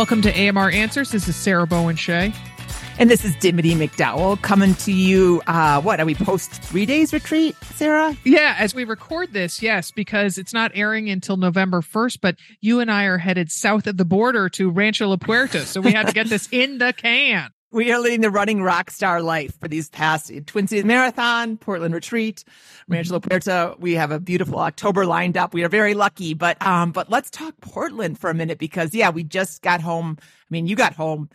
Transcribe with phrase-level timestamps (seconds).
[0.00, 1.10] Welcome to AMR Answers.
[1.10, 2.32] This is Sarah Bowen Shea.
[2.98, 5.42] And this is Dimity McDowell coming to you.
[5.46, 8.16] Uh, what are we post three days retreat, Sarah?
[8.24, 12.80] Yeah, as we record this, yes, because it's not airing until November 1st, but you
[12.80, 15.66] and I are headed south of the border to Rancho La Puerta.
[15.66, 17.50] So we had to get this in the can.
[17.72, 21.94] We are living the running rock star life for these past Twin Cities Marathon, Portland
[21.94, 22.42] Retreat,
[22.88, 23.76] Rancho La Puerta.
[23.78, 25.54] We have a beautiful October lined up.
[25.54, 29.10] We are very lucky, but um, but let's talk Portland for a minute because yeah,
[29.10, 30.18] we just got home.
[30.20, 31.30] I mean, you got home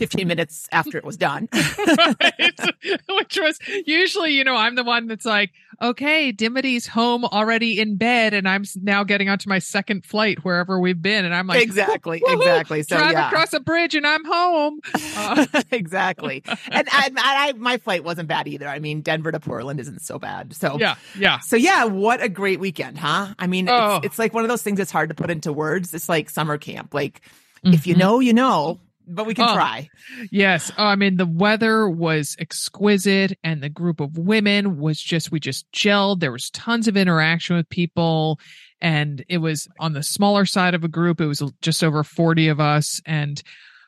[0.00, 1.46] 15 minutes after it was done.
[1.52, 2.58] right.
[3.10, 5.50] Which was usually, you know, I'm the one that's like,
[5.82, 10.80] okay, Dimity's home already in bed, and I'm now getting onto my second flight wherever
[10.80, 11.26] we've been.
[11.26, 12.82] And I'm like, exactly, exactly.
[12.82, 13.28] So, drive yeah.
[13.28, 14.80] across a bridge and I'm home.
[14.94, 16.42] Uh, exactly.
[16.46, 18.66] And I, I, my flight wasn't bad either.
[18.66, 20.54] I mean, Denver to Portland isn't so bad.
[20.54, 21.40] So, yeah, yeah.
[21.40, 23.34] So, yeah, what a great weekend, huh?
[23.38, 23.96] I mean, oh.
[23.96, 25.92] it's, it's like one of those things that's hard to put into words.
[25.92, 26.94] It's like summer camp.
[26.94, 27.20] Like,
[27.62, 27.74] mm-hmm.
[27.74, 28.00] if you mm-hmm.
[28.00, 28.80] know, you know
[29.10, 29.88] but we can oh, try.
[30.30, 30.70] Yes.
[30.78, 35.40] Oh, I mean, the weather was exquisite and the group of women was just, we
[35.40, 36.20] just gelled.
[36.20, 38.38] There was tons of interaction with people.
[38.80, 41.20] And it was on the smaller side of a group.
[41.20, 43.00] It was just over 40 of us.
[43.04, 43.42] And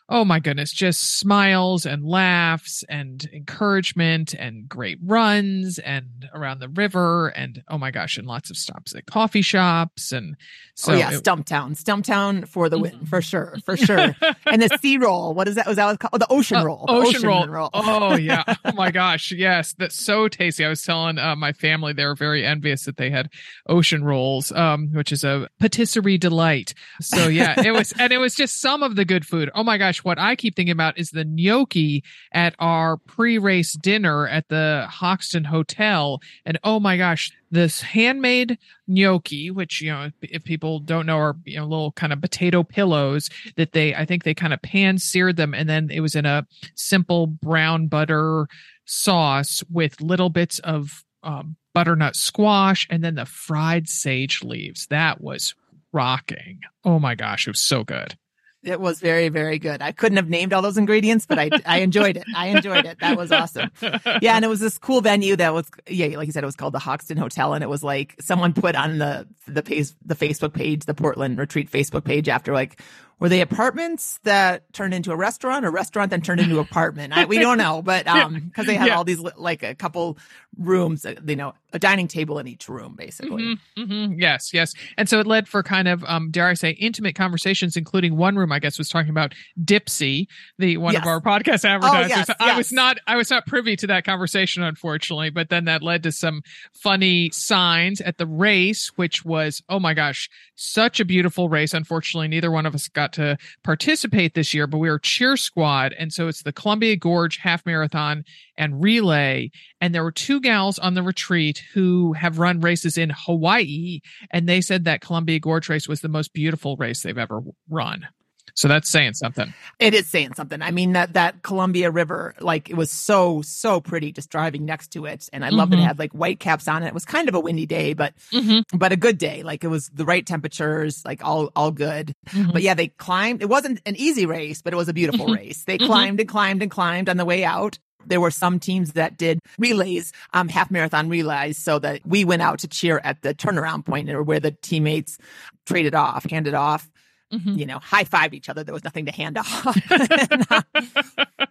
[0.08, 6.68] oh my goodness, just smiles and laughs and encouragement and great runs and around the
[6.68, 10.36] river and oh my gosh, and lots of stops at coffee shops and
[10.74, 14.14] so oh yeah, it, Stumptown, Stumptown for the win for sure, for sure.
[14.46, 15.66] and the sea roll, what is that?
[15.66, 16.10] Was that called?
[16.14, 16.84] Oh, the ocean uh, roll?
[16.88, 17.46] ocean, ocean roll.
[17.46, 17.70] roll.
[17.74, 18.44] oh yeah.
[18.64, 20.64] Oh my gosh, yes, that's so tasty.
[20.64, 23.28] I was telling uh, my family they were very envious that they had
[23.68, 26.72] ocean rolls, um, which is a patisserie delight.
[27.00, 29.50] So yeah, it was, and it was just some of the good food.
[29.54, 34.26] Oh my gosh what I keep thinking about is the gnocchi at our pre-race dinner
[34.28, 36.20] at the Hoxton Hotel.
[36.44, 41.36] And oh my gosh, this handmade gnocchi, which, you know, if people don't know, are,
[41.44, 44.98] you know, little kind of potato pillows that they, I think they kind of pan
[44.98, 45.54] seared them.
[45.54, 48.46] And then it was in a simple brown butter
[48.84, 54.86] sauce with little bits of um, butternut squash and then the fried sage leaves.
[54.88, 55.54] That was
[55.92, 56.60] rocking.
[56.84, 58.16] Oh my gosh, it was so good.
[58.64, 59.82] It was very, very good.
[59.82, 62.24] I couldn't have named all those ingredients, but I, I enjoyed it.
[62.34, 63.00] I enjoyed it.
[63.00, 63.70] That was awesome.
[63.80, 64.36] Yeah.
[64.36, 66.74] And it was this cool venue that was, yeah, like you said, it was called
[66.74, 67.54] the Hoxton Hotel.
[67.54, 71.38] And it was like someone put on the, the page, the Facebook page, the Portland
[71.38, 72.80] Retreat Facebook page after like,
[73.18, 77.16] were they apartments that turned into a restaurant or restaurant then turned into apartment?
[77.16, 78.96] I, we don't know, but um, because they had yeah.
[78.96, 80.18] all these like a couple
[80.58, 83.56] rooms, uh, you know, a dining table in each room, basically.
[83.76, 84.20] Mm-hmm, mm-hmm.
[84.20, 87.76] Yes, yes, and so it led for kind of, um, dare I say, intimate conversations,
[87.76, 90.26] including one room I guess was talking about Dipsea,
[90.58, 91.02] the one yes.
[91.02, 92.12] of our podcast advertisers.
[92.12, 92.56] Oh, yes, I yes.
[92.56, 96.12] was not, I was not privy to that conversation, unfortunately, but then that led to
[96.12, 101.74] some funny signs at the race, which was, oh my gosh, such a beautiful race.
[101.74, 105.94] Unfortunately, neither one of us got to participate this year, but we are cheer squad.
[105.98, 108.24] And so it's the Columbia Gorge half marathon
[108.62, 109.50] and relay.
[109.80, 114.00] And there were two gals on the retreat who have run races in Hawaii.
[114.30, 118.08] And they said that Columbia Gorge race was the most beautiful race they've ever run.
[118.54, 119.52] So that's saying something.
[119.78, 120.62] It is saying something.
[120.62, 124.88] I mean that that Columbia River, like it was so so pretty just driving next
[124.88, 125.56] to it, and I mm-hmm.
[125.56, 125.78] loved it.
[125.78, 126.88] It had like white caps on it.
[126.88, 128.76] It was kind of a windy day, but mm-hmm.
[128.76, 129.42] but a good day.
[129.42, 132.14] Like it was the right temperatures, like all all good.
[132.28, 132.52] Mm-hmm.
[132.52, 133.42] But yeah, they climbed.
[133.42, 135.34] It wasn't an easy race, but it was a beautiful mm-hmm.
[135.34, 135.64] race.
[135.64, 135.86] They mm-hmm.
[135.86, 137.78] climbed and climbed and climbed on the way out.
[138.06, 142.42] There were some teams that did relays, um, half marathon relays, so that we went
[142.42, 145.18] out to cheer at the turnaround point or where the teammates
[145.66, 146.88] traded off, handed off
[147.32, 147.58] mm-hmm.
[147.58, 148.62] you know, high fived each other.
[148.62, 149.76] There was nothing to hand off.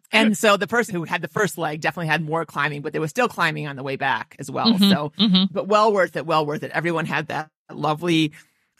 [0.12, 3.00] and so the person who had the first leg definitely had more climbing, but they
[3.00, 4.74] were still climbing on the way back as well.
[4.74, 4.89] Mm-hmm.
[4.89, 5.45] So, mm-hmm.
[5.51, 6.71] but well worth it, well worth it.
[6.71, 8.31] Everyone had that lovely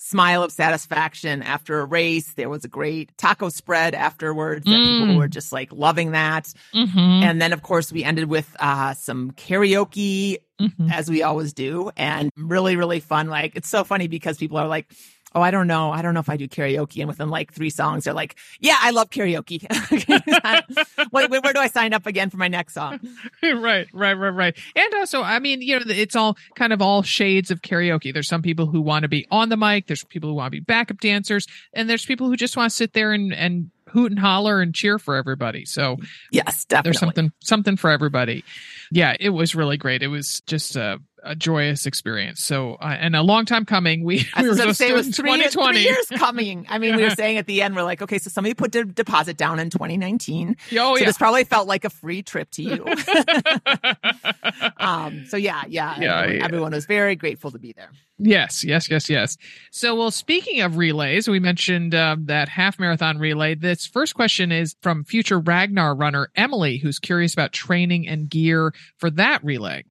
[0.03, 2.33] smile of satisfaction after a race.
[2.33, 5.00] There was a great taco spread afterwards that mm.
[5.00, 6.51] people were just like loving that.
[6.74, 6.98] Mm-hmm.
[6.98, 10.89] And then, of course, we ended with uh, some karaoke, mm-hmm.
[10.92, 13.27] as we always do, and really, really fun.
[13.27, 14.92] Like, it's so funny because people are like,
[15.33, 15.92] Oh, I don't know.
[15.92, 17.00] I don't know if I do karaoke.
[17.00, 19.62] And within like three songs, they're like, yeah, I love karaoke.
[21.12, 23.00] where, where, do I sign up again for my next song?
[23.44, 24.57] right, right, right, right.
[24.75, 28.13] And also, I mean, you know, it's all kind of all shades of karaoke.
[28.13, 29.88] There's some people who want to be on the mic.
[29.88, 31.48] There's people who want to be backup dancers.
[31.74, 34.74] And there's people who just want to sit there and, and hoot and holler and
[34.75, 35.66] cheer for everybody.
[35.66, 35.98] So
[36.31, 36.92] yes, definitely.
[36.92, 38.44] There's something, something for everybody.
[38.92, 40.04] Yeah, it was really great.
[40.04, 42.44] It was just a, a joyous experience.
[42.44, 44.03] So, uh, and a long time coming.
[44.03, 46.65] We, we were supposed to say it was three, three, years coming.
[46.69, 48.85] I mean, we were saying at the end, we're like, okay, so somebody put a
[48.85, 50.56] deposit down in 2019.
[50.73, 51.06] Oh, so yeah.
[51.06, 52.85] this probably felt like a free trip to you.
[54.77, 56.45] um, so yeah, yeah, yeah, everyone, yeah.
[56.45, 57.89] everyone was very grateful to be there.
[58.24, 59.35] Yes, yes, yes, yes.
[59.71, 63.56] So, well, speaking of relays, we mentioned uh, that half marathon relay.
[63.56, 68.74] This first question is from future Ragnar runner Emily, who's curious about training and gear
[68.97, 69.85] for that relay.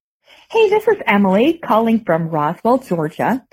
[0.51, 3.45] Hey, this is Emily calling from Roswell, Georgia.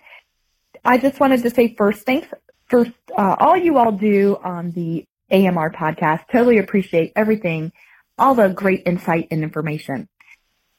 [0.85, 2.29] I just wanted to say first, thanks
[2.67, 2.87] for
[3.17, 6.29] uh, all you all do on the AMR podcast.
[6.31, 7.73] Totally appreciate everything,
[8.19, 10.09] all the great insight and information.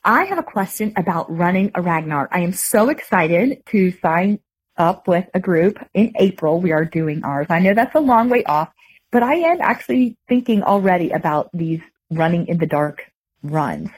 [0.03, 2.29] I have a question about running a Ragnar.
[2.31, 4.39] I am so excited to sign
[4.77, 6.61] up with a group in April.
[6.61, 7.47] We are doing ours.
[7.49, 8.69] I know that's a long way off,
[9.11, 13.05] but I am actually thinking already about these running in the dark
[13.43, 13.89] runs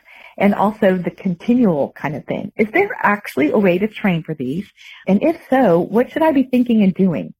[0.42, 2.52] and also the continual kind of thing.
[2.58, 4.68] Is there actually a way to train for these?
[5.08, 7.36] And if so, what should I be thinking and doing?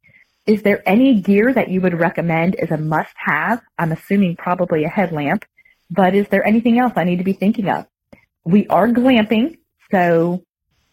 [0.46, 3.60] Is there any gear that you would recommend as a must have?
[3.78, 5.46] I'm assuming probably a headlamp,
[5.90, 7.88] but is there anything else I need to be thinking of?
[8.46, 9.58] We are glamping,
[9.92, 10.44] so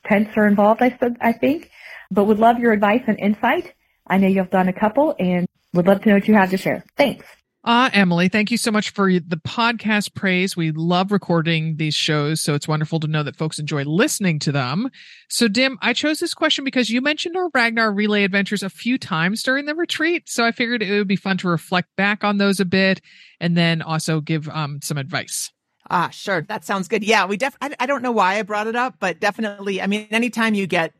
[0.06, 1.70] tents are involved, I, said, I think,
[2.10, 3.74] but would love your advice and insight.
[4.06, 6.56] I know you've done a couple and would love to know what you have to
[6.56, 6.84] share.
[6.96, 7.26] Thanks.
[7.70, 10.56] Ah, uh, Emily, thank you so much for the podcast praise.
[10.56, 14.52] We love recording these shows, so it's wonderful to know that folks enjoy listening to
[14.52, 14.88] them.
[15.28, 18.96] So, Dim, I chose this question because you mentioned our Ragnar relay adventures a few
[18.96, 22.38] times during the retreat, so I figured it would be fun to reflect back on
[22.38, 23.02] those a bit
[23.38, 25.52] and then also give um, some advice.
[25.90, 26.46] Ah, sure.
[26.48, 27.04] That sounds good.
[27.04, 27.54] Yeah, we def.
[27.60, 29.82] I don't know why I brought it up, but definitely.
[29.82, 30.94] I mean, anytime you get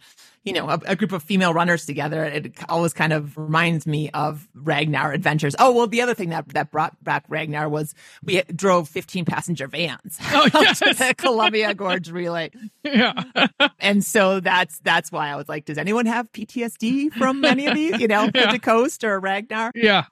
[0.49, 4.09] you know, a, a, group of female runners together, it always kind of reminds me
[4.15, 5.55] of Ragnar adventures.
[5.59, 9.67] Oh, well, the other thing that, that brought back Ragnar was we drove 15 passenger
[9.67, 10.79] vans oh, yes.
[10.79, 12.51] to the Columbia Gorge Relay.
[12.83, 13.25] Yeah.
[13.79, 17.75] and so that's, that's why I was like, does anyone have PTSD from any of
[17.75, 18.51] these, you know, yeah.
[18.51, 19.71] the coast or Ragnar?
[19.75, 20.07] Yeah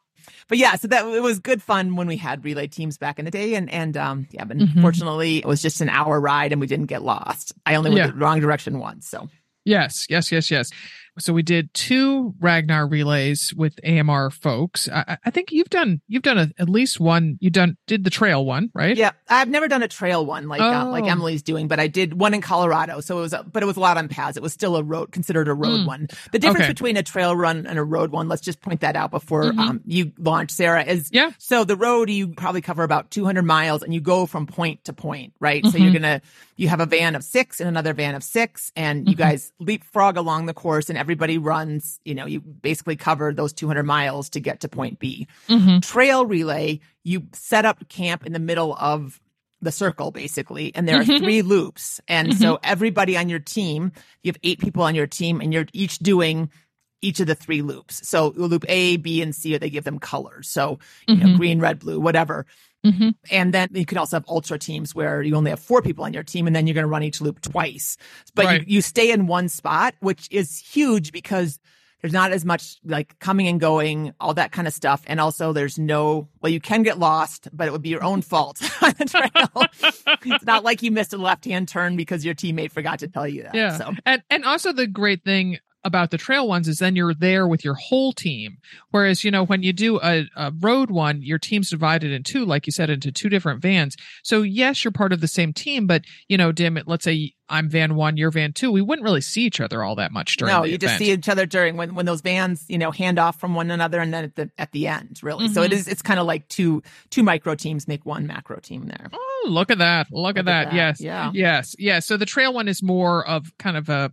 [0.49, 3.25] but yeah, so that it was good fun when we had relay teams back in
[3.25, 4.81] the day, and and um yeah, but mm-hmm.
[4.81, 7.53] fortunately it was just an hour ride and we didn't get lost.
[7.65, 8.07] I only went yeah.
[8.09, 9.29] the wrong direction once, so
[9.67, 10.71] Yes, yes, yes, yes.
[11.19, 14.89] So we did two Ragnar relays with AMR folks.
[14.89, 17.39] I, I think you've done you've done a, at least one.
[17.41, 18.97] You done did the trail one, right?
[18.97, 20.71] Yeah, I've never done a trail one like oh.
[20.73, 21.09] uh, like oh.
[21.09, 23.01] Emily's doing, but I did one in Colorado.
[23.01, 24.37] So it was, a, but it was a lot on paths.
[24.37, 25.87] It was still a road considered a road mm.
[25.87, 26.09] one.
[26.33, 26.73] The difference okay.
[26.73, 29.59] between a trail run and a road one, let's just point that out before mm-hmm.
[29.59, 30.85] um, you launch, Sarah.
[30.85, 31.31] Is yeah.
[31.39, 34.93] So the road you probably cover about 200 miles, and you go from point to
[34.93, 35.63] point, right?
[35.63, 35.71] Mm-hmm.
[35.71, 36.21] So you're gonna
[36.57, 39.23] you have a van of six and another van of six, and you mm-hmm.
[39.23, 43.85] guys leapfrog along the course, and everybody runs you know, you basically cover those 200
[43.85, 45.29] miles to get to point B.
[45.49, 45.79] Mm-hmm.
[45.79, 49.21] Trail relay, you set up camp in the middle of
[49.63, 51.25] the circle basically and there are mm-hmm.
[51.25, 52.39] three loops and mm-hmm.
[52.39, 53.91] so everybody on your team
[54.23, 56.51] you have eight people on your team and you're each doing
[57.01, 60.47] each of the three loops so loop a b and c they give them colors
[60.47, 60.79] so
[61.09, 61.37] you know mm-hmm.
[61.37, 62.45] green red blue whatever
[62.87, 63.09] Mm-hmm.
[63.31, 66.13] And then you can also have ultra teams where you only have four people on
[66.13, 67.97] your team and then you're going to run each loop twice.
[68.35, 68.61] But right.
[68.67, 71.59] you, you stay in one spot, which is huge because
[72.03, 75.03] there's not as much like coming and going, all that kind of stuff.
[75.07, 78.23] And also there's no, well, you can get lost, but it would be your own
[78.23, 79.67] fault on the trail.
[80.25, 83.27] it's not like you missed a left hand turn because your teammate forgot to tell
[83.27, 83.55] you that.
[83.55, 83.79] Yeah.
[83.79, 83.93] So.
[84.05, 87.65] And, and also the great thing about the trail ones is then you're there with
[87.65, 88.59] your whole team.
[88.91, 92.45] Whereas, you know, when you do a, a, road one, your team's divided in two,
[92.45, 93.97] like you said, into two different vans.
[94.25, 97.69] So yes, you're part of the same team, but you know, Dim, let's say I'm
[97.69, 98.73] van one, you're van two.
[98.73, 100.53] We wouldn't really see each other all that much during.
[100.53, 100.81] No, you event.
[100.81, 103.71] just see each other during when when those vans, you know, hand off from one
[103.71, 105.45] another, and then at the at the end, really.
[105.45, 105.55] Mm-hmm.
[105.55, 105.91] So it mm-hmm.
[105.91, 109.09] It's kind of like two two micro teams make one macro team there.
[109.13, 110.09] Oh, look at that!
[110.11, 110.71] Look, look at, that.
[110.71, 110.75] that.
[110.75, 112.07] Yes, yeah, yes, yes.
[112.07, 114.13] So the trail one is more of kind of a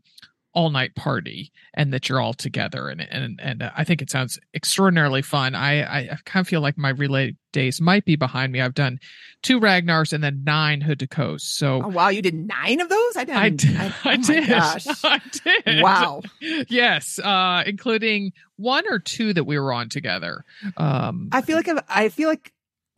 [0.53, 4.39] all night party and that you're all together and and and I think it sounds
[4.53, 5.55] extraordinarily fun.
[5.55, 8.61] I I kind of feel like my relay days might be behind me.
[8.61, 8.99] I've done
[9.41, 11.57] two Ragnars and then nine Hood to Coast.
[11.57, 13.17] So oh, wow, you did nine of those?
[13.17, 13.35] I did.
[13.35, 13.75] I did.
[13.79, 14.51] I, oh I did.
[15.03, 15.21] I
[15.65, 15.81] did.
[15.81, 16.21] Wow.
[16.39, 20.45] yes, uh, including one or two that we were on together.
[20.77, 22.53] Um, I feel like I've, I feel like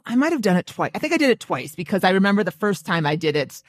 [0.06, 0.92] I might have done it twice.
[0.94, 3.62] I think I did it twice because I remember the first time I did it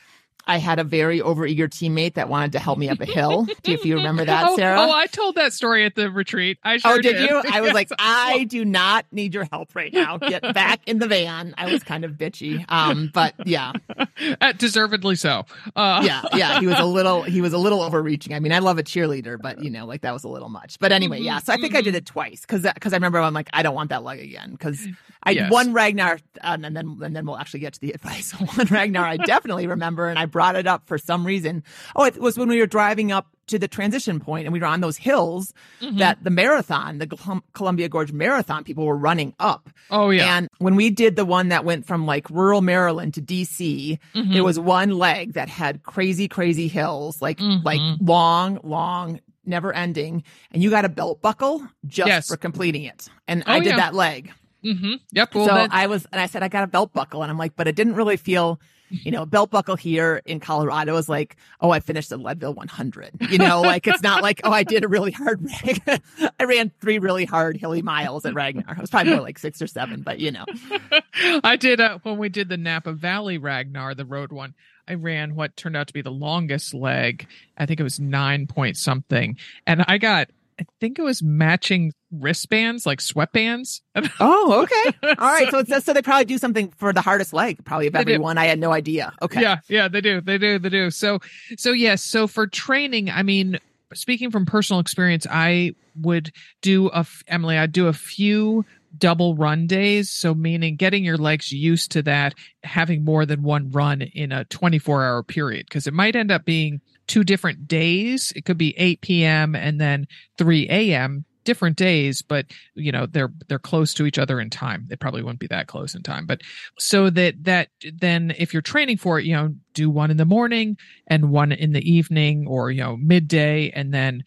[0.47, 3.47] I had a very overeager teammate that wanted to help me up a hill.
[3.63, 4.81] Do if you remember that, oh, Sarah?
[4.81, 6.59] Oh, I told that story at the retreat.
[6.63, 7.43] I sure oh, did, did you?
[7.51, 10.19] I was like, I do not need your help right now.
[10.19, 11.55] Get back in the van.
[11.59, 13.73] I was kind of bitchy, um, but yeah,
[14.59, 15.45] deservedly so.
[15.75, 16.03] Uh.
[16.05, 16.61] Yeah, yeah.
[16.61, 18.35] He was a little, he was a little overreaching.
[18.35, 20.79] I mean, I love a cheerleader, but you know, like that was a little much.
[20.79, 21.39] But anyway, yeah.
[21.41, 21.79] So I think mm-hmm.
[21.79, 24.21] I did it twice because because I remember I'm like, I don't want that leg
[24.21, 24.87] again because
[25.23, 25.51] I yes.
[25.51, 28.31] one Ragnar, uh, and then and then we'll actually get to the advice.
[28.33, 31.65] one Ragnar, I definitely remember, and I brought it up for some reason.
[31.95, 34.67] Oh, it was when we were driving up to the transition point and we were
[34.67, 35.97] on those hills mm-hmm.
[35.97, 39.71] that the marathon, the Columbia Gorge Marathon, people were running up.
[39.91, 40.37] Oh, yeah.
[40.37, 44.31] And when we did the one that went from like rural Maryland to DC, mm-hmm.
[44.31, 47.65] there was one leg that had crazy, crazy hills, like, mm-hmm.
[47.65, 50.23] like long, long, never ending.
[50.53, 52.29] And you got a belt buckle just yes.
[52.29, 53.09] for completing it.
[53.27, 53.77] And oh, I did yeah.
[53.77, 54.35] that leg.
[54.63, 54.97] Mm-hmm.
[55.13, 55.35] Yep.
[55.35, 57.23] Well, so I was, and I said, I got a belt buckle.
[57.23, 60.97] And I'm like, but it didn't really feel you know, belt buckle here in Colorado
[60.97, 63.31] is like, oh, I finished the Leadville 100.
[63.31, 66.03] You know, like it's not like, oh, I did a really hard rag.
[66.41, 68.75] I ran three really hard hilly miles at Ragnar.
[68.75, 70.45] It was probably more like six or seven, but you know.
[71.45, 74.55] I did uh, when we did the Napa Valley Ragnar, the road one.
[74.89, 77.27] I ran what turned out to be the longest leg.
[77.59, 80.29] I think it was nine point something, and I got
[80.59, 83.81] I think it was matching wristbands, like sweatbands.
[84.21, 85.15] oh, okay.
[85.19, 85.51] All right.
[85.51, 88.39] So it's so they probably do something for the hardest leg, probably of everyone.
[88.39, 89.13] I had no idea.
[89.23, 89.41] Okay.
[89.41, 90.21] Yeah, yeah, they do.
[90.21, 90.59] They do.
[90.59, 90.91] They do.
[90.91, 91.21] So
[91.57, 93.59] so yes, so for training, I mean,
[93.95, 96.33] speaking from personal experience, I would
[96.63, 98.65] do a Emily, I'd do a few
[98.99, 100.11] double run days.
[100.11, 104.45] So, meaning getting your legs used to that, having more than one run in a
[104.47, 108.33] 24 hour period, because it might end up being two different days.
[108.35, 109.55] It could be 8 p.m.
[109.55, 110.07] and then
[110.39, 111.25] 3 a.m.
[111.47, 114.85] different days, but you know, they're they're close to each other in time.
[114.89, 116.27] They probably wouldn't be that close in time.
[116.27, 116.43] But
[116.79, 120.27] so that that then if you're training for it, you know, do one in the
[120.27, 120.77] morning
[121.07, 124.25] and one in the evening or you know, midday and then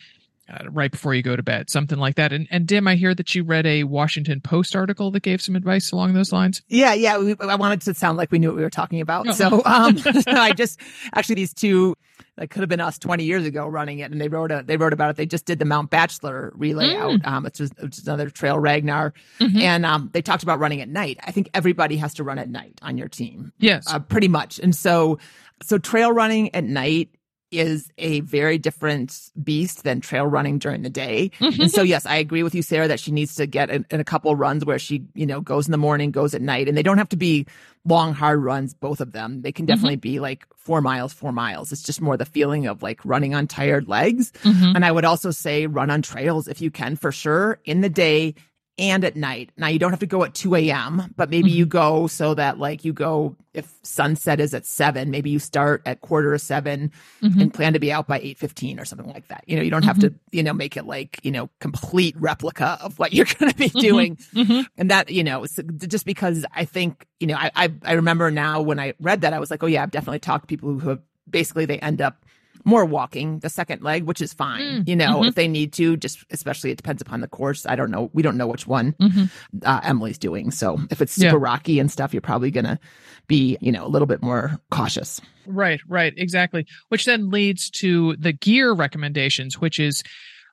[0.50, 2.34] uh, right before you go to bed, something like that.
[2.34, 5.56] And, and Dim, I hear that you read a Washington Post article that gave some
[5.56, 6.62] advice along those lines.
[6.68, 7.18] Yeah, yeah.
[7.18, 9.27] We, I wanted to sound like we knew what we were talking about.
[9.27, 9.32] Oh.
[9.32, 10.79] So, um, I just
[11.13, 11.96] actually these two
[12.39, 14.77] that could have been us 20 years ago running it and they wrote a they
[14.77, 16.98] wrote about it they just did the mount bachelor relay mm.
[16.98, 19.58] out um it's just, it's another trail ragnar mm-hmm.
[19.58, 22.50] and um they talked about running at night i think everybody has to run at
[22.50, 25.18] night on your team yes uh, pretty much and so
[25.62, 27.10] so trail running at night
[27.51, 31.32] is a very different beast than trail running during the day.
[31.39, 31.62] Mm-hmm.
[31.70, 34.00] And so, yes, I agree with you, Sarah, that she needs to get in, in,
[34.00, 36.77] a couple runs where she, you know, goes in the morning, goes at night, and
[36.77, 37.46] they don't have to be
[37.86, 39.41] long, hard runs, both of them.
[39.41, 39.74] They can mm-hmm.
[39.74, 40.13] definitely mm-hmm.
[40.13, 41.72] be like four miles, four miles.
[41.72, 44.32] It's just more the feeling of like running on tired legs.
[44.44, 44.75] Mm-hmm.
[44.75, 47.89] And I would also say run on trails if you can for sure in the
[47.89, 48.36] day
[48.79, 49.51] and at night.
[49.57, 51.57] Now you don't have to go at 2 a.m., but maybe mm-hmm.
[51.57, 55.81] you go so that like you go if sunset is at seven, maybe you start
[55.86, 57.41] at quarter of 7 mm-hmm.
[57.41, 59.43] and plan to be out by 8.15 or something like that.
[59.48, 60.09] You know, you don't have mm-hmm.
[60.09, 63.57] to, you know, make it like, you know, complete replica of what you're going to
[63.57, 63.79] be mm-hmm.
[63.79, 64.15] doing.
[64.33, 64.62] Mm-hmm.
[64.77, 65.45] And that, you know,
[65.88, 69.33] just because I think, you know, I, I, I remember now when I read that,
[69.33, 72.01] I was like, oh yeah, I've definitely talked to people who have basically they end
[72.01, 72.25] up
[72.65, 74.61] more walking the second leg, which is fine.
[74.61, 75.29] Mm, you know, mm-hmm.
[75.29, 77.65] if they need to, just especially it depends upon the course.
[77.65, 78.09] I don't know.
[78.13, 79.25] We don't know which one mm-hmm.
[79.63, 80.51] uh, Emily's doing.
[80.51, 81.43] So if it's super yeah.
[81.43, 82.79] rocky and stuff, you're probably going to
[83.27, 85.21] be, you know, a little bit more cautious.
[85.45, 86.65] Right, right, exactly.
[86.89, 90.03] Which then leads to the gear recommendations, which is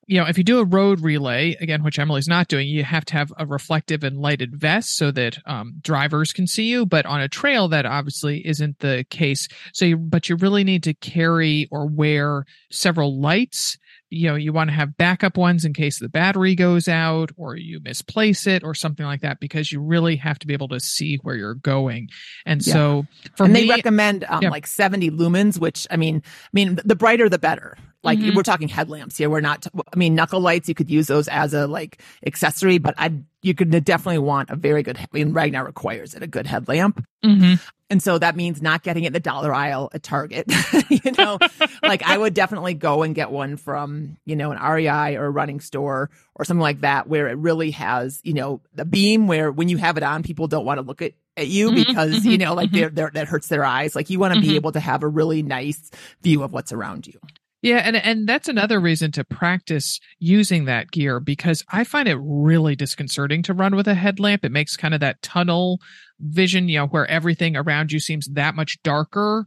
[0.07, 3.05] you know, if you do a road relay, again, which Emily's not doing, you have
[3.07, 6.87] to have a reflective and lighted vest so that um, drivers can see you.
[6.87, 9.49] But on a trail, that obviously isn't the case.
[9.73, 13.79] So, you, but you really need to carry or wear several lights.
[14.09, 17.57] You know, you want to have backup ones in case the battery goes out or
[17.57, 20.79] you misplace it or something like that because you really have to be able to
[20.79, 22.11] see where you're going.
[22.45, 22.73] And yeah.
[22.73, 24.51] so, for and me, they recommend um, yeah.
[24.51, 27.77] like 70 lumens, which I mean, I mean, the brighter the better.
[28.07, 28.37] Like mm-hmm.
[28.37, 29.29] we're talking headlamps here.
[29.29, 29.67] We're not.
[29.93, 30.69] I mean, knuckle lights.
[30.69, 34.57] You could use those as a like accessory, but I you could definitely want a
[34.57, 34.97] very good.
[34.99, 37.05] I mean, Ragnar requires it a good headlamp.
[37.25, 37.55] Mm-hmm.
[37.89, 40.53] And so that means not getting it in the dollar aisle at Target.
[40.89, 41.39] you know,
[41.83, 45.31] like I would definitely go and get one from, you know, an REI or a
[45.31, 49.53] running store or something like that where it really has, you know, the beam where
[49.53, 52.17] when you have it on, people don't want to look at, at you mm-hmm, because,
[52.17, 52.77] mm-hmm, you know, like mm-hmm.
[52.77, 53.95] they're, they're, that hurts their eyes.
[53.95, 54.57] Like you want to be mm-hmm.
[54.57, 55.91] able to have a really nice
[56.23, 57.21] view of what's around you.
[57.67, 62.17] Yeah, and and that's another reason to practice using that gear because I find it
[62.21, 64.45] really disconcerting to run with a headlamp.
[64.45, 65.81] It makes kind of that tunnel
[66.21, 69.47] vision, you know, where everything around you seems that much darker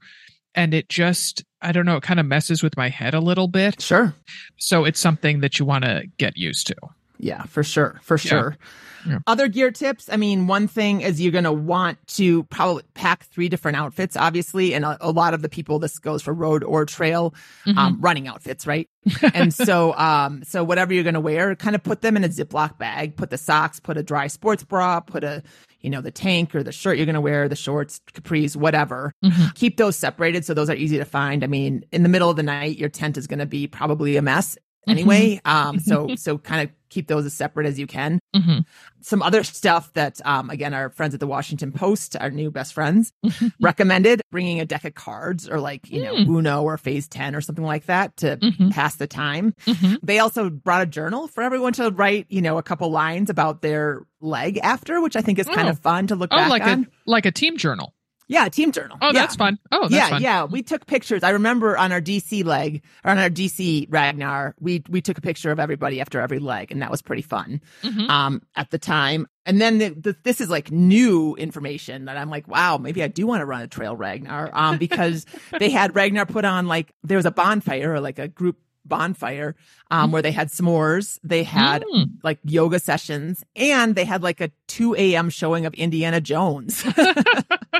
[0.53, 3.47] and it just I don't know, it kind of messes with my head a little
[3.47, 3.81] bit.
[3.81, 4.13] Sure.
[4.57, 6.75] So it's something that you want to get used to.
[7.19, 7.99] Yeah, for sure.
[8.01, 8.57] For sure.
[9.05, 9.19] Yeah.
[9.27, 10.09] Other gear tips.
[10.11, 14.15] I mean, one thing is you're going to want to probably pack three different outfits,
[14.15, 14.73] obviously.
[14.73, 17.33] And a, a, lot of the people, this goes for road or trail,
[17.65, 17.77] mm-hmm.
[17.77, 18.89] um, running outfits, right?
[19.33, 22.29] and so, um, so whatever you're going to wear, kind of put them in a
[22.29, 25.43] Ziploc bag, put the socks, put a dry sports bra, put a,
[25.81, 29.13] you know, the tank or the shirt you're going to wear, the shorts, capris, whatever.
[29.23, 29.47] Mm-hmm.
[29.55, 31.43] Keep those separated so those are easy to find.
[31.43, 34.17] I mean, in the middle of the night, your tent is going to be probably
[34.17, 34.57] a mess
[34.88, 35.41] anyway.
[35.45, 35.67] Mm-hmm.
[35.69, 38.19] Um, so, so kind of keep those as separate as you can.
[38.36, 38.59] Mm-hmm.
[39.01, 42.74] Some other stuff that, um, again, our friends at the Washington Post, our new best
[42.74, 43.48] friends, mm-hmm.
[43.62, 46.27] recommended bringing a deck of cards or like, you know, mm.
[46.27, 48.69] Uno or Phase 10 or something like that to mm-hmm.
[48.69, 49.53] pass the time.
[49.65, 49.95] Mm-hmm.
[50.03, 53.62] They also brought a journal for everyone to write, you know, a couple lines about
[53.62, 55.71] their leg after, which I think is kind oh.
[55.71, 56.83] of fun to look oh, back like on.
[56.83, 57.93] A, like a team journal.
[58.29, 58.95] Yeah, team journal.
[59.01, 59.13] Oh, yeah.
[59.13, 59.57] that's fun.
[59.71, 60.21] Oh, that's yeah, fun.
[60.21, 60.29] yeah.
[60.41, 60.43] Yeah.
[60.45, 61.24] We took pictures.
[61.24, 65.21] I remember on our DC leg or on our DC Ragnar, we we took a
[65.21, 68.07] picture of everybody after every leg, and that was pretty fun mm-hmm.
[68.09, 69.27] um, at the time.
[69.48, 73.07] And then the, the, this is like new information that I'm like, wow, maybe I
[73.07, 75.25] do want to run a trail Ragnar um, because
[75.57, 79.55] they had Ragnar put on like there was a bonfire or like a group bonfire
[79.89, 81.19] um, where they had s'mores.
[81.24, 82.09] They had mm.
[82.24, 85.29] like yoga sessions and they had like a 2 a.m.
[85.29, 86.86] showing of Indiana Jones.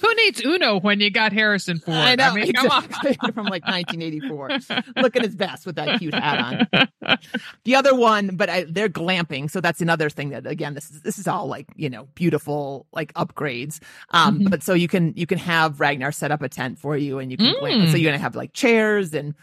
[0.00, 1.96] Who needs Uno when you got Harrison Ford?
[1.96, 3.14] I know, I mean, exactly.
[3.32, 4.50] From like 1984.
[4.96, 6.68] Looking his best with that cute hat
[7.02, 7.18] on.
[7.64, 9.50] The other one, but I, they're glamping.
[9.50, 12.86] So that's another thing that, again, this is, this is all like, you know, beautiful,
[12.92, 13.80] like upgrades.
[14.10, 14.48] Um, mm-hmm.
[14.48, 17.30] but so you can, you can have Ragnar set up a tent for you and
[17.30, 17.60] you can mm.
[17.60, 17.88] glamp.
[17.90, 19.34] So you're going to have like chairs and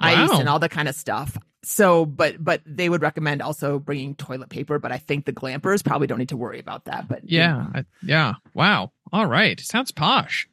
[0.00, 0.38] ice wow.
[0.38, 1.36] and all that kind of stuff.
[1.64, 4.78] So, but but they would recommend also bringing toilet paper.
[4.78, 7.08] But I think the glampers probably don't need to worry about that.
[7.08, 7.84] But yeah, you know.
[8.02, 10.48] Yeah, wow, all right, sounds posh.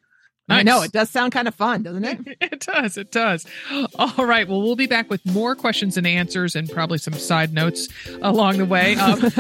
[0.48, 0.60] Nice.
[0.60, 2.20] I know it does sound kind of fun, doesn't it?
[2.42, 2.98] it does.
[2.98, 3.48] It does.
[3.96, 4.48] All right.
[4.48, 7.88] Well, we'll be back with more questions and answers, and probably some side notes
[8.22, 9.24] along the way um,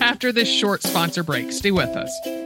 [0.00, 1.50] after this short sponsor break.
[1.50, 2.45] Stay with us.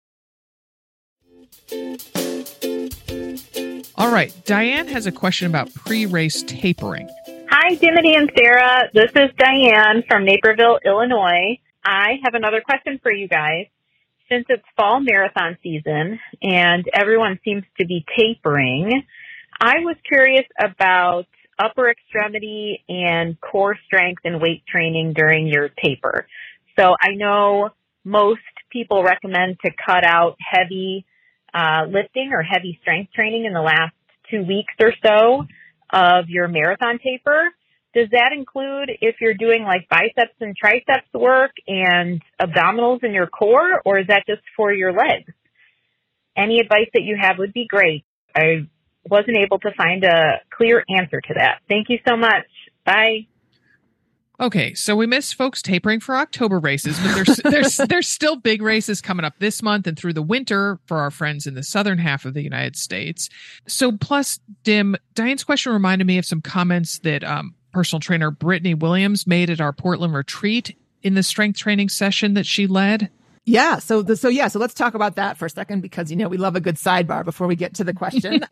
[3.95, 4.33] All right.
[4.45, 7.09] Diane has a question about pre race tapering.
[7.49, 8.89] Hi, Dimity and Sarah.
[8.93, 11.59] This is Diane from Naperville, Illinois.
[11.85, 13.67] I have another question for you guys.
[14.29, 19.03] Since it's fall marathon season and everyone seems to be tapering,
[19.59, 26.27] I was curious about upper extremity and core strength and weight training during your taper.
[26.77, 27.69] So I know
[28.03, 31.05] most people recommend to cut out heavy
[31.53, 33.93] uh, lifting or heavy strength training in the last
[34.29, 35.45] two weeks or so
[35.91, 37.49] of your marathon taper.
[37.93, 43.27] Does that include if you're doing like biceps and triceps work and abdominals in your
[43.27, 45.33] core, or is that just for your legs?
[46.37, 48.05] Any advice that you have would be great.
[48.33, 48.67] I
[49.09, 51.59] wasn't able to find a clear answer to that.
[51.67, 52.47] Thank you so much.
[52.85, 53.27] Bye.
[54.41, 58.63] Okay, so we missed folks tapering for October races, but there's there's there's still big
[58.63, 61.99] races coming up this month and through the winter for our friends in the southern
[61.99, 63.29] half of the United States.
[63.67, 68.73] So plus, Dim, Diane's question reminded me of some comments that um, personal trainer Brittany
[68.73, 73.11] Williams made at our Portland retreat in the strength training session that she led.
[73.43, 73.79] Yeah.
[73.79, 74.47] So the, so yeah.
[74.47, 76.75] So let's talk about that for a second because you know we love a good
[76.75, 78.45] sidebar before we get to the question.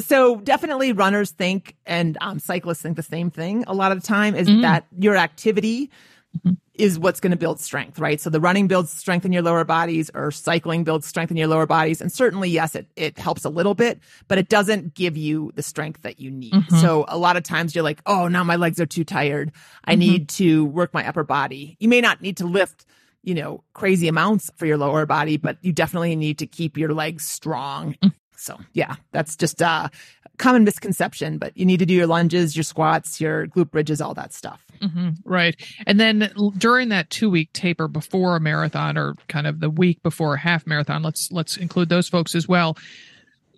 [0.00, 3.64] So definitely runners think and um, cyclists think the same thing.
[3.66, 4.62] A lot of the time is mm-hmm.
[4.62, 5.90] that your activity
[6.36, 6.54] mm-hmm.
[6.74, 8.20] is what's going to build strength, right?
[8.20, 11.46] So the running builds strength in your lower bodies, or cycling builds strength in your
[11.46, 15.16] lower bodies, and certainly yes, it it helps a little bit, but it doesn't give
[15.16, 16.52] you the strength that you need.
[16.52, 16.78] Mm-hmm.
[16.78, 19.52] So a lot of times you're like, oh, now my legs are too tired.
[19.84, 20.00] I mm-hmm.
[20.00, 21.76] need to work my upper body.
[21.80, 22.86] You may not need to lift
[23.22, 26.92] you know, crazy amounts for your lower body, but you definitely need to keep your
[26.92, 27.96] legs strong.
[28.02, 28.12] Mm.
[28.36, 29.90] So yeah, that's just a
[30.38, 34.14] common misconception, but you need to do your lunges, your squats, your glute bridges, all
[34.14, 34.64] that stuff.
[34.80, 35.54] Mm-hmm, right.
[35.86, 40.02] And then during that two week taper before a marathon or kind of the week
[40.02, 42.76] before a half marathon, let's, let's include those folks as well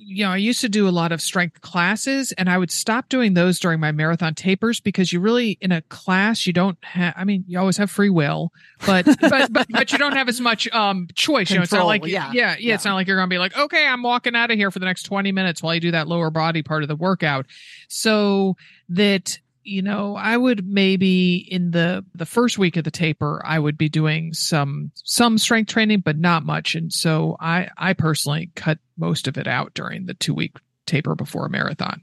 [0.07, 3.09] you know, I used to do a lot of strength classes and I would stop
[3.09, 7.15] doing those during my marathon tapers because you really, in a class, you don't have,
[7.17, 8.53] I mean, you always have free will,
[8.87, 11.49] but, but, but, but you don't have as much, um, choice.
[11.49, 12.31] Control, you know, it's not like, yeah.
[12.33, 12.75] yeah, yeah, Yeah.
[12.75, 14.79] It's not like you're going to be like, okay, I'm walking out of here for
[14.79, 17.47] the next 20 minutes while you do that lower body part of the workout.
[17.89, 18.57] So
[18.91, 23.59] that, you know, I would maybe in the the first week of the taper, I
[23.59, 26.75] would be doing some some strength training, but not much.
[26.75, 31.15] And so I I personally cut most of it out during the two week taper
[31.15, 32.03] before a marathon.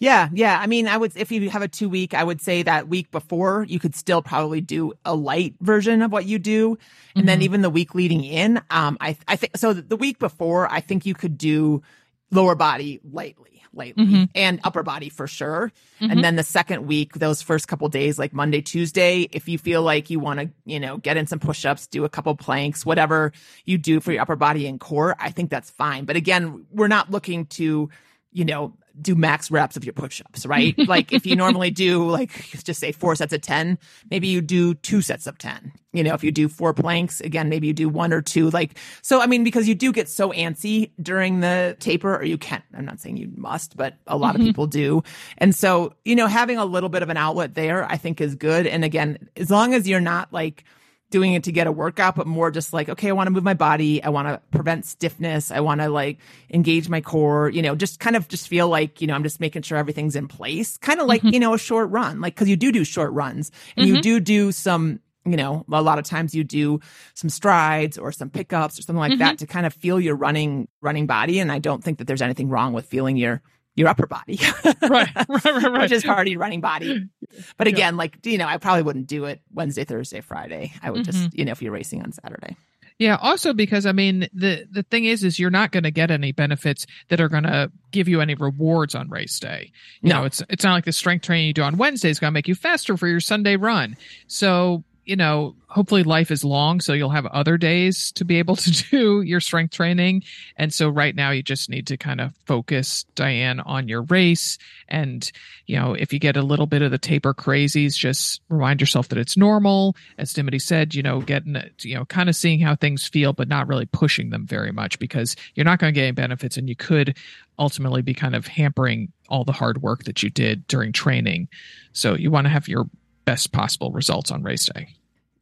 [0.00, 0.60] Yeah, yeah.
[0.60, 3.10] I mean, I would if you have a two week, I would say that week
[3.10, 6.78] before you could still probably do a light version of what you do,
[7.16, 7.42] and then Mhm.
[7.42, 8.60] even the week leading in.
[8.70, 9.72] Um, I I think so.
[9.72, 11.82] The week before, I think you could do
[12.30, 14.28] lower body lightly, lightly, Mhm.
[14.34, 15.72] and upper body for sure.
[16.00, 16.12] Mhm.
[16.12, 19.82] And then the second week, those first couple days, like Monday, Tuesday, if you feel
[19.82, 22.86] like you want to, you know, get in some push ups, do a couple planks,
[22.86, 23.32] whatever
[23.64, 26.04] you do for your upper body and core, I think that's fine.
[26.04, 27.90] But again, we're not looking to,
[28.32, 30.76] you know, do max reps of your push ups, right?
[30.88, 32.30] like if you normally do, like,
[32.64, 33.78] just say four sets of 10,
[34.10, 35.72] maybe you do two sets of 10.
[35.92, 38.50] You know, if you do four planks, again, maybe you do one or two.
[38.50, 42.36] Like, so I mean, because you do get so antsy during the taper, or you
[42.38, 42.64] can't.
[42.76, 44.46] I'm not saying you must, but a lot of Mhm.
[44.46, 45.02] people do.
[45.38, 48.34] And so, you know, having a little bit of an outlet there, I think is
[48.34, 48.66] good.
[48.66, 50.64] And again, as long as you're not like
[51.10, 53.44] doing it to get a workout, but more just like, okay, I want to move
[53.44, 54.02] my body.
[54.02, 55.50] I want to prevent stiffness.
[55.50, 56.18] I want to like
[56.50, 59.40] engage my core, you know, just kind of just feel like, you know, I'm just
[59.40, 60.76] making sure everything's in place.
[60.78, 61.32] Kind of like, Mhm.
[61.32, 64.02] you know, a short run, like, cause you do do short runs and you Mhm.
[64.02, 66.80] do do some, you know, a lot of times you do
[67.14, 70.68] some strides or some pickups or something like that to kind of feel your running,
[70.82, 71.38] running body.
[71.40, 73.40] And I don't think that there's anything wrong with feeling your,
[73.78, 74.38] your upper body.
[74.82, 75.80] right, right, right, right.
[75.82, 77.08] Which is hardy running body.
[77.56, 77.72] But Yeah.
[77.74, 80.72] again, like, you know, I probably wouldn't do it Wednesday, Thursday, Friday.
[80.82, 81.10] I would Mm-hmm.
[81.22, 82.56] just, you know, if you're racing on Saturday.
[82.98, 86.10] Yeah, also because I mean the the thing is is you're not going to get
[86.10, 89.70] any benefits that are going to give you any rewards on race day.
[90.02, 90.18] You No.
[90.20, 92.34] know, it's it's not like the strength training you do on Wednesday is going to
[92.34, 93.96] make you faster for your Sunday run.
[94.26, 98.56] So, you know, hopefully life is long so you'll have other days to be able
[98.56, 100.22] to do your strength training.
[100.58, 104.58] And so right now you just need to kind of focus Diane on your race
[104.86, 105.30] and,
[105.66, 109.08] you know, if you get a little bit of the taper crazies, just remind yourself
[109.08, 109.96] that it's normal.
[110.18, 113.48] As Dimity said, you know, getting, you know, kind of seeing how things feel, but
[113.48, 116.68] not really pushing them very much because you're not going to get any benefits and
[116.68, 117.16] you could
[117.58, 121.48] ultimately be kind of hampering all the hard work that you did during training.
[121.94, 122.90] So you want to have your
[123.24, 124.97] best possible results on race day.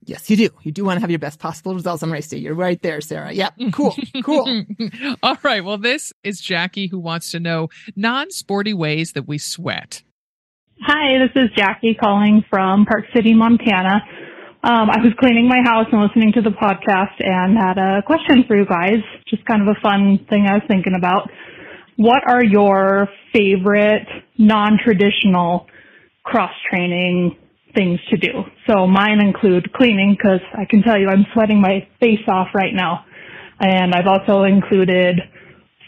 [0.07, 0.49] Yes, you do.
[0.63, 2.39] You do want to have your best possible results on race day.
[2.39, 3.33] You're right there, Sarah.
[3.33, 3.55] Yep.
[3.73, 3.95] Cool.
[4.25, 4.65] Cool.
[5.23, 5.65] all right.
[5.65, 10.03] Well, this is Jackie who wants to know non sporty ways that we sweat.
[10.83, 14.03] Hi, this is Jackie calling from Park City, Montana.
[14.63, 18.45] Um, I was cleaning my house and listening to the podcast and had a question
[18.47, 18.99] for you guys.
[19.29, 21.31] Just kind of a fun thing I was thinking about.
[21.97, 24.07] What are your favorite
[24.39, 25.67] non-traditional
[26.25, 27.37] cross training
[27.77, 28.33] things to do?
[28.69, 32.75] So mine include cleaning because I can tell you I'm sweating my face off right
[32.75, 33.05] now.
[33.61, 35.21] And I've also included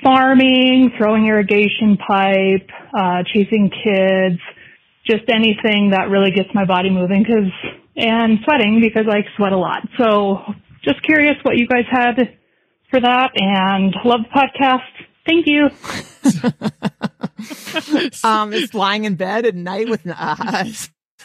[0.03, 4.41] farming, throwing irrigation pipe, uh, chasing kids,
[5.07, 7.51] just anything that really gets my body moving because
[7.97, 9.81] and sweating because I sweat a lot.
[9.99, 10.39] So
[10.85, 12.15] just curious what you guys had
[12.91, 14.83] for that and love the podcast.
[15.27, 15.69] Thank you.
[18.29, 20.65] um, is lying in bed at night with uh,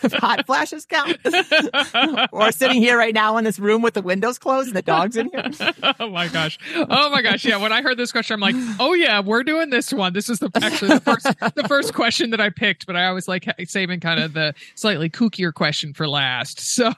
[0.13, 1.17] hot flashes count?
[2.31, 5.15] or sitting here right now in this room with the windows closed and the dogs
[5.15, 5.49] in here?
[5.99, 6.57] oh my gosh.
[6.75, 7.45] Oh my gosh.
[7.45, 7.57] Yeah.
[7.57, 10.13] When I heard this question, I'm like, oh yeah, we're doing this one.
[10.13, 13.27] This is the actually the first the first question that I picked, but I always
[13.27, 16.59] like saving kind of the slightly kookier question for last.
[16.73, 16.91] So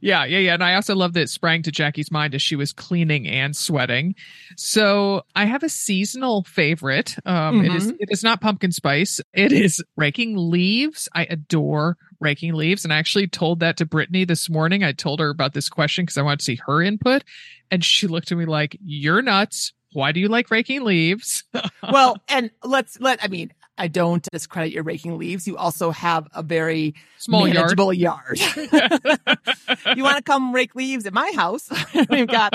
[0.00, 0.54] yeah, yeah, yeah.
[0.54, 3.56] And I also love that it sprang to Jackie's mind as she was cleaning and
[3.56, 4.14] sweating.
[4.56, 7.16] So I have a seasonal favorite.
[7.24, 9.20] Um it is it is not pumpkin spice.
[9.32, 11.08] It is raking leaves.
[11.14, 11.71] I adore
[12.20, 12.84] raking leaves.
[12.84, 14.84] And I actually told that to Brittany this morning.
[14.84, 17.24] I told her about this question because I wanted to see her input.
[17.70, 19.72] And she looked at me like, You're nuts.
[19.92, 21.44] Why do you like raking leaves?
[21.92, 25.46] well, and let's let, I mean, I don't discredit your raking leaves.
[25.48, 27.54] You also have a very Small yard.
[27.56, 28.38] manageable yard.
[29.96, 31.68] you want to come rake leaves at my house?
[32.10, 32.52] We've got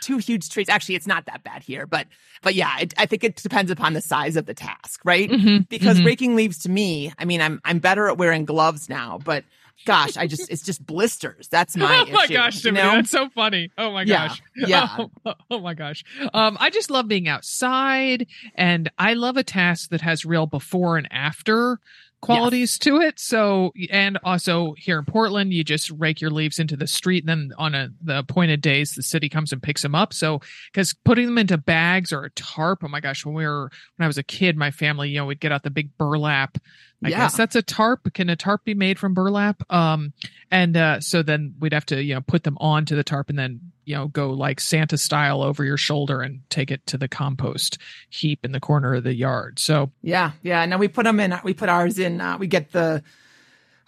[0.00, 0.68] two huge trees.
[0.68, 2.06] Actually, it's not that bad here, but
[2.42, 5.30] but yeah, it, I think it depends upon the size of the task, right?
[5.30, 6.06] Mhm, Because mhm.
[6.06, 9.44] raking leaves to me, I mean, I'm I'm better at wearing gloves now, but
[9.84, 11.48] gosh, I just it's just blisters.
[11.48, 12.92] That's my oh my issue, gosh, you know?
[12.92, 13.70] that's so funny.
[13.78, 14.42] Oh my Yeah, gosh.
[14.56, 15.06] yeah.
[15.24, 16.04] Oh, oh my gosh.
[16.34, 20.96] Um, I just love being outside and I love a task that has real before
[20.98, 21.78] and after
[22.20, 23.18] qualities to it.
[23.20, 27.22] So, and also here in Portland, you just rake your leaves into the street.
[27.22, 30.12] And then on a, the appointed days, the city comes and picks them up.
[30.12, 30.40] So,
[30.72, 34.04] because putting them into bags or a tarp, oh my gosh, when we were, when
[34.04, 36.58] I was a kid, my family, you know, we'd get out the big burlap.
[37.04, 37.18] I Yeah.
[37.18, 38.12] guess that's a tarp.
[38.14, 39.62] Can a tarp be made from burlap?
[39.72, 40.12] Um,
[40.50, 43.38] and, uh, so then we'd have to, you know, put them onto the tarp and
[43.38, 47.06] then, you know, go like Santa style over your shoulder and take it to the
[47.08, 47.78] compost
[48.10, 49.58] heap in the corner of the yard.
[49.60, 50.64] So, Yeah, yeah.
[50.66, 51.32] No, we put them in.
[51.44, 52.20] We put ours in.
[52.20, 53.02] Uh, we get the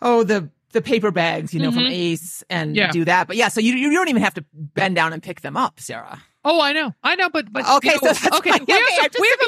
[0.01, 1.91] oh the the paper bags, you know, from Mhm.
[1.91, 2.93] Ace, and Yeah.
[2.93, 3.27] do that.
[3.27, 5.81] But yeah, so you you don't even have to bend down and pick them up,
[5.81, 6.23] Sarah.
[6.45, 8.51] Oh, I know, I know, but but Okay, you know, so okay.
[8.53, 9.40] We have, Okay, to have be a ma- clear, we have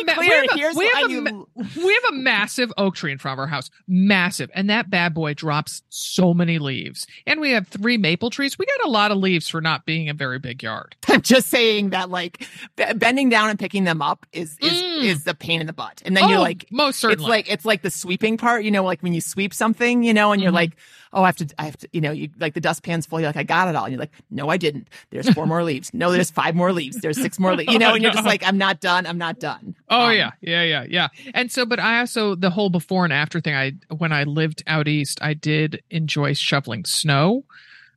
[0.54, 3.46] here's we have a you- we have a massive oak tree in front of our
[3.46, 7.06] house, massive, and that bad boy drops so many leaves.
[7.26, 8.58] And we have three maple trees.
[8.58, 10.96] We got a lot of leaves for not being a very big yard.
[11.08, 15.04] I'm just saying that like b- bending down and picking them up is is Mm.
[15.04, 16.66] is the pain in the butt, and then oh, you're like.
[16.70, 17.22] most certainly.
[17.24, 20.14] It's like it's like the sweeping part, you know, like when you sweep something, you
[20.14, 20.56] know, and you're Mhm.
[20.56, 20.72] like,
[21.12, 23.20] oh, I have to, I have to, you know, you like the dustpan's full.
[23.20, 23.84] You're like, I got it all.
[23.84, 24.88] And you're like, no, I didn't.
[25.10, 25.92] There's four more leaves.
[25.92, 26.96] No, there's five more leaves.
[27.00, 27.72] There's six more leaves.
[27.72, 29.06] You know, and you're just like, I'm not done.
[29.06, 29.74] I'm not done.
[29.88, 31.08] Oh Um, yeah, yeah, yeah, yeah.
[31.34, 33.54] And so, but I also the whole before and after thing.
[33.54, 37.44] I when I lived out east, I did enjoy shoveling snow.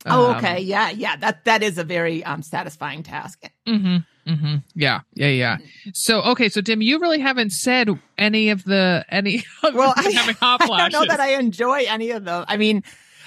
[0.04, 0.60] Oh, Um, okay.
[0.60, 1.16] Yeah, yeah.
[1.16, 3.42] That that is a very um satisfying task.
[3.66, 3.96] Mm-hmm.
[4.30, 4.56] Mm-hmm.
[4.74, 5.00] Yeah.
[5.14, 5.28] Yeah.
[5.28, 5.56] Yeah.
[5.94, 6.48] So okay.
[6.48, 9.44] So Dim, you really haven't said any of the any.
[9.62, 12.44] Well, I- having hot I don't know that I enjoy any of them.
[12.48, 12.82] I mean,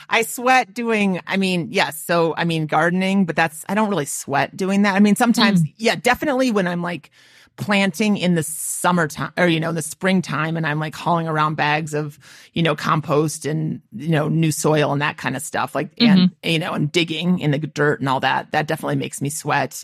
[0.10, 2.04] I sweat doing, I mean, yes.
[2.04, 4.96] So, I mean, gardening, but that's, I don't really sweat doing that.
[4.96, 5.74] I mean, sometimes, Mm.
[5.78, 7.12] yeah, definitely when I'm like
[7.60, 11.56] planting in the summertime or, you know, in the springtime and I'm like hauling around
[11.56, 12.18] bags of,
[12.54, 15.76] you know, compost and, you know, new soil and that kind of stuff.
[15.76, 16.50] Like, and, Mm-hmm.
[16.50, 19.84] you know, and digging in the dirt and all that, that definitely makes me sweat.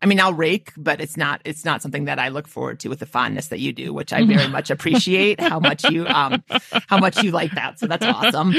[0.00, 2.88] I mean, I'll rake, but it's not, it's not something that I look forward to
[2.88, 6.44] with the fondness that you do, which I very much appreciate how much you, um,
[6.86, 7.78] how much you like that.
[7.78, 8.54] So that's awesome.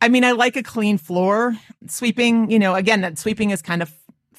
[0.00, 1.56] I mean, I like a clean floor
[1.86, 3.92] sweeping, you know, again, that sweeping is kind of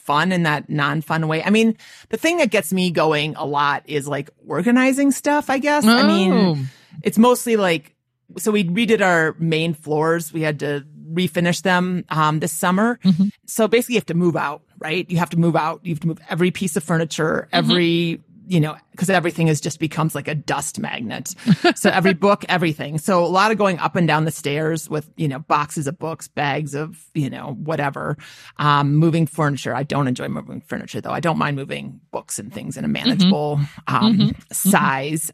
[0.09, 1.43] fun in that non-fun way.
[1.43, 1.77] I mean,
[2.09, 5.85] the thing that gets me going a lot is like organizing stuff, I guess.
[5.85, 6.07] I Oh.
[6.07, 6.69] mean,
[7.03, 7.93] it's mostly like
[8.37, 10.33] so we redid our main floors.
[10.33, 12.99] We had to refinish them um this summer.
[13.03, 13.31] Mhm.
[13.45, 15.05] So basically you have to move out, right?
[15.09, 15.81] You have to move out.
[15.83, 19.79] You have to move every piece of furniture, every you know, because everything is just
[19.79, 21.35] becomes like a dust magnet.
[21.75, 22.97] so every book, everything.
[22.97, 25.99] So a lot of going up and down the stairs with, you know, boxes of
[25.99, 28.17] books, bags of, you know, whatever.
[28.57, 29.75] Um, moving furniture.
[29.75, 31.11] I don't enjoy moving furniture though.
[31.11, 35.31] I don't mind moving books and things in a manageable um size.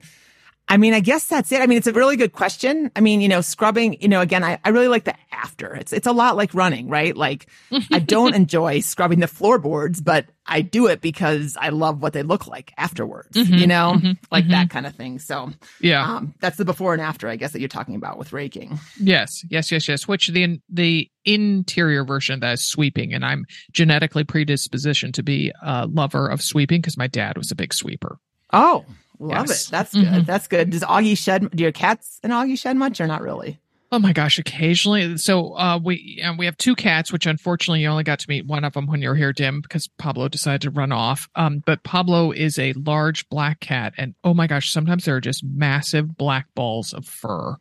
[0.67, 1.61] I mean, I guess that's it.
[1.61, 2.89] I mean, it's a really good question.
[2.95, 5.75] I mean, you know, scrubbing, you know, again, I, I really like the after.
[5.75, 7.15] It's it's a lot like running, right?
[7.15, 7.45] Like
[7.91, 12.23] I don't enjoy scrubbing the floorboards, but I do it because I love what they
[12.23, 14.51] look like afterwards, Mhm, you know, mhm, like mhm.
[14.51, 15.19] that kind of thing.
[15.19, 15.51] So
[15.81, 16.03] Yeah.
[16.03, 18.79] um, that's the before and after, I guess, that you're talking about with raking.
[18.99, 20.07] Yes, yes, yes, yes.
[20.07, 25.85] Which the the interior version that is sweeping, and I'm genetically predispositioned to be a
[25.85, 28.17] lover of sweeping because my dad was a big sweeper.
[28.53, 28.85] Oh,
[29.19, 29.67] love Yes.
[29.67, 29.71] it.
[29.71, 30.05] That's good.
[30.05, 30.25] Mhm.
[30.25, 30.69] That's good.
[30.71, 33.59] Does Augie shed, do your cats and Augie shed much or not really?
[33.91, 35.17] Oh my gosh, occasionally.
[35.17, 38.45] So uh, we uh, we have two cats, which unfortunately you only got to meet
[38.45, 41.29] one of them when you were here, Dim, because Pablo decided to run off.
[41.35, 45.21] Um, but Pablo is a large black cat, and oh my gosh, sometimes there are
[45.21, 47.55] just massive black balls of fur.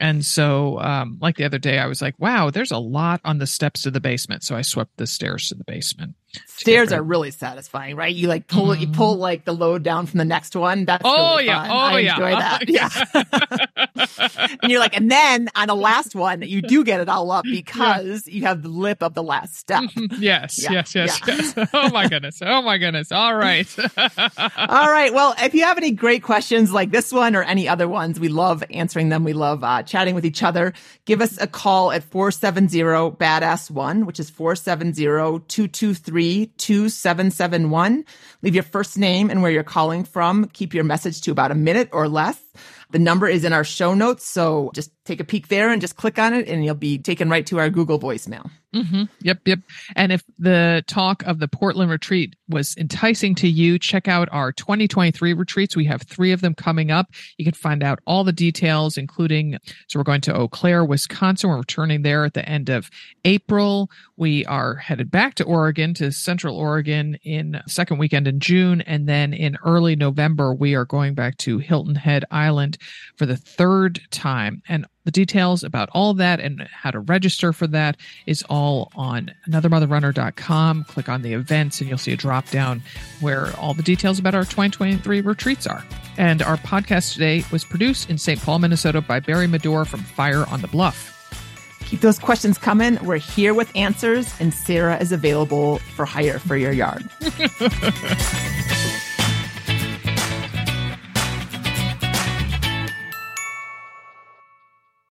[0.00, 3.38] And so, um, like the other day, I was like, "Wow, there's a lot on
[3.38, 6.14] the steps to the basement." So I swept the stairs to the basement.
[6.46, 8.14] Stairs are really satisfying, right?
[8.14, 8.94] You like pull you Mhm.
[8.94, 10.84] pull like the load down from the next one.
[10.84, 11.62] That's Oh, really yeah.
[11.62, 11.70] fun.
[11.70, 12.12] Oh, I yeah.
[12.14, 12.62] enjoy that.
[12.62, 13.24] Oh,
[14.38, 14.56] yeah.
[14.62, 17.44] and you're like, and then on the last one, you do get it all up
[17.50, 19.84] because you have the lip of the last step.
[20.18, 21.34] yes, Yeah, yes, yes, yeah.
[21.56, 21.68] yes.
[21.72, 22.38] Oh my goodness.
[22.42, 23.12] Oh my goodness.
[23.12, 23.66] All right.
[24.56, 25.12] All right.
[25.12, 28.28] Well, if you have any great questions like this one or any other ones, we
[28.28, 29.24] love answering them.
[29.24, 30.72] We love uh, chatting with each other.
[31.04, 32.74] Give us a call at 470
[33.18, 34.30] badass one, which is
[36.24, 38.04] 470-223-2771.
[38.42, 40.46] Leave your first name and where you're calling from.
[40.48, 42.40] Keep your message to about a minute or less.
[42.90, 44.24] The number is in our show notes.
[44.24, 47.28] So just take a peek there and just click on it and you'll be taken
[47.28, 48.50] right to our Google voicemail.
[48.72, 49.58] hmm Yep, yep.
[49.96, 54.50] And if the talk of the Portland retreat was enticing to you, check out our
[54.52, 55.76] 2023 retreats.
[55.76, 57.08] We have three of them coming up.
[57.36, 61.50] You can find out all the details, including so we're going to Eau Claire, Wisconsin.
[61.50, 62.90] We're returning there at the end of
[63.24, 63.90] April.
[64.16, 68.80] We are headed back to Oregon, to Central Oregon in second weekend in June.
[68.82, 72.78] And then in early November, we are going back to Hilton Head Island
[73.16, 74.62] for the third time.
[74.68, 79.32] And The details about all that and how to register for that is all on
[79.48, 80.84] anothermotherrunner.com.
[80.84, 82.82] Click on the events and you'll see a drop down
[83.20, 85.84] where all the details about our 2023 retreats are.
[86.16, 88.40] And our podcast today was produced in St.
[88.40, 91.10] Paul, Minnesota by Barry Medor from Fire on the Bluff.
[91.84, 92.98] Keep those questions coming.
[93.04, 97.08] We're here with answers, and Sarah is available for hire for your yard.